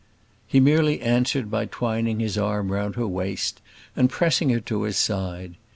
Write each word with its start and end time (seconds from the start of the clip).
He 0.47 0.59
merely 0.59 0.99
answered 0.99 1.43
her 1.43 1.49
by 1.51 1.65
twining 1.67 2.19
his 2.21 2.35
arm 2.35 2.71
round 2.71 2.95
her 2.95 3.05
waist 3.05 3.61
and 3.95 4.09
pressing 4.09 4.49
her 4.49 4.59
to 4.61 4.81
his 4.81 4.97
side. 4.97 5.57